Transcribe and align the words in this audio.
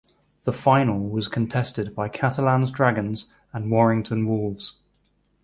The 0.45 0.51
final 0.51 0.99
was 1.07 1.27
contested 1.27 1.93
by 1.95 2.09
Catalans 2.09 2.71
Dragons 2.71 3.31
and 3.53 3.69
Warrington 3.69 4.25
Wolves. 4.25 4.73